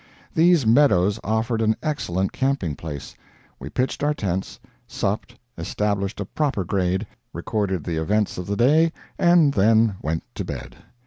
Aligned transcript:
These 0.33 0.65
meadows 0.65 1.19
offered 1.23 1.61
an 1.61 1.75
excellent 1.83 2.31
camping 2.31 2.75
place. 2.75 3.13
We 3.59 3.69
pitched 3.69 4.03
our 4.03 4.15
tents, 4.15 4.59
supped, 4.87 5.37
established 5.59 6.19
a 6.19 6.25
proper 6.25 6.63
grade, 6.63 7.05
recorded 7.33 7.83
the 7.83 7.97
events 8.01 8.39
of 8.39 8.47
the 8.47 8.57
day, 8.57 8.91
and 9.19 9.53
then 9.53 9.97
went 10.01 10.23
to 10.33 10.43
bed. 10.43 10.77